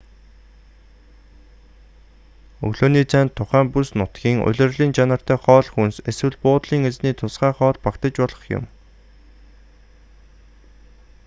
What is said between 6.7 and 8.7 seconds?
эзний тусгай хоол багтаж болох юм